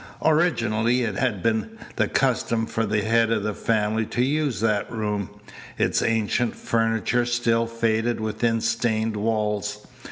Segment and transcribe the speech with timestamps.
[0.25, 4.91] Originally it had been the custom for the head of the family to use that
[4.91, 5.29] room.
[5.77, 9.85] Its ancient furniture still faded within stained walls.